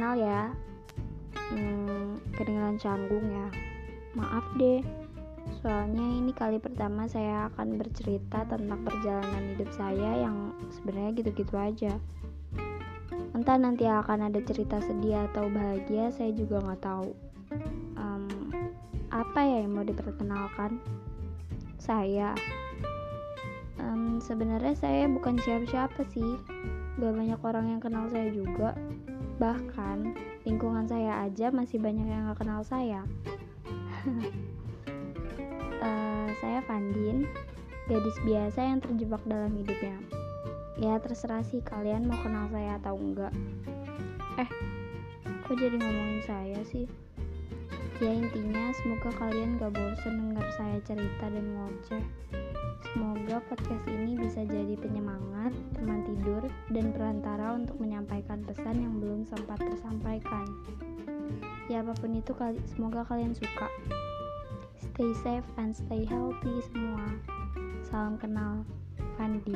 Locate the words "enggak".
42.96-43.34